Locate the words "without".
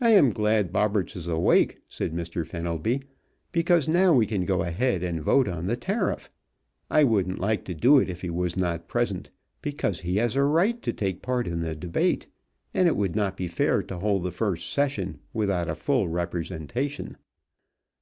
15.34-15.68